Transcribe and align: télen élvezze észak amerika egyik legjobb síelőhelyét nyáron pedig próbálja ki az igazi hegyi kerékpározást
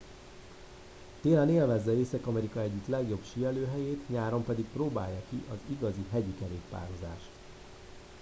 télen 1.21 1.49
élvezze 1.49 1.91
észak 1.95 2.27
amerika 2.27 2.61
egyik 2.61 2.87
legjobb 2.87 3.23
síelőhelyét 3.33 4.09
nyáron 4.09 4.43
pedig 4.43 4.65
próbálja 4.65 5.21
ki 5.29 5.43
az 5.51 5.57
igazi 5.69 6.05
hegyi 6.11 6.33
kerékpározást 6.39 7.29